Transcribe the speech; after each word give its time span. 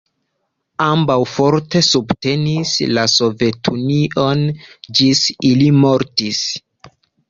Ambaŭ 0.85 1.17
forte 1.33 1.83
subtenis 1.89 2.73
la 2.97 3.05
Sovetunion, 3.19 4.45
ĝis 5.01 5.27
ili 5.55 5.73
mortis. 5.83 6.47